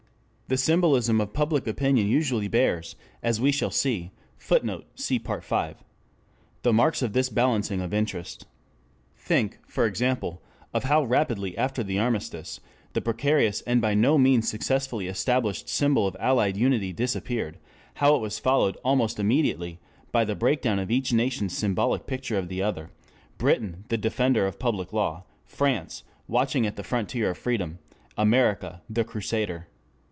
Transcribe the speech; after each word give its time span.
The 0.47 0.57
symbolism 0.57 1.21
of 1.21 1.31
public 1.31 1.65
opinion 1.65 2.09
usually 2.09 2.49
bears, 2.49 2.97
as 3.23 3.39
we 3.39 3.53
shall 3.53 3.71
see, 3.71 4.11
[Footnote: 4.35 4.83
Part 5.23 5.45
V.] 5.45 5.81
the 6.63 6.73
marks 6.73 7.01
of 7.01 7.13
this 7.13 7.29
balancing 7.29 7.79
of 7.79 7.93
interest. 7.93 8.47
Think, 9.15 9.59
for 9.65 9.85
example, 9.85 10.41
of 10.73 10.83
how 10.83 11.05
rapidly, 11.05 11.57
after 11.57 11.83
the 11.83 11.99
armistice, 11.99 12.59
the 12.91 12.99
precarious 12.99 13.61
and 13.61 13.79
by 13.79 13.93
no 13.93 14.17
means 14.17 14.49
successfully 14.49 15.07
established 15.07 15.69
symbol 15.69 16.05
of 16.05 16.17
Allied 16.19 16.57
Unity 16.57 16.91
disappeared, 16.91 17.57
how 17.93 18.15
it 18.17 18.21
was 18.21 18.37
followed 18.37 18.75
almost 18.83 19.21
immediately 19.21 19.79
by 20.11 20.25
the 20.25 20.35
breakdown 20.35 20.79
of 20.79 20.91
each 20.91 21.13
nation's 21.13 21.55
symbolic 21.57 22.05
picture 22.07 22.37
of 22.37 22.49
the 22.49 22.61
other: 22.61 22.91
Britain 23.37 23.85
the 23.87 23.97
Defender 23.97 24.45
of 24.45 24.59
Public 24.59 24.91
Law, 24.91 25.23
France 25.45 26.03
watching 26.27 26.67
at 26.67 26.75
the 26.75 26.83
Frontier 26.83 27.29
of 27.29 27.37
Freedom, 27.37 27.79
America 28.17 28.81
the 28.89 29.05
Crusader. 29.05 29.67